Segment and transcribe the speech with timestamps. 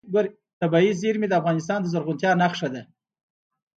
[0.61, 2.81] طبیعي زیرمې د افغانستان د زرغونتیا نښه ده.